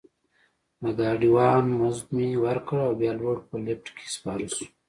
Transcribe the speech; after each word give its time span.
د 0.83 0.85
ګاډي 0.99 1.29
وان 1.35 1.65
مزد 1.79 2.05
مې 2.15 2.27
ورکړ 2.43 2.77
او 2.87 2.91
بیا 2.99 3.11
لوړ 3.19 3.37
په 3.49 3.55
لفټ 3.65 3.87
کې 3.97 4.07
سپاره 4.15 4.47
شوو. 4.55 4.65